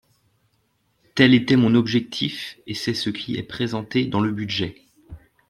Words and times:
Tel 1.13 1.35
était 1.35 1.57
mon 1.57 1.75
objectif 1.75 2.57
et 2.65 2.73
c’est 2.73 2.95
ce 2.95 3.11
qui 3.11 3.37
est 3.37 3.43
présenté 3.43 4.07
dans 4.07 4.19
le 4.19 4.31
budget. 4.31 4.81